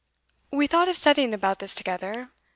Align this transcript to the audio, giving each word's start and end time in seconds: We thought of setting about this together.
We 0.51 0.65
thought 0.65 0.89
of 0.89 0.97
setting 0.97 1.31
about 1.31 1.59
this 1.59 1.75
together. 1.75 2.31